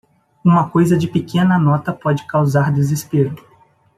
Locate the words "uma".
0.43-0.67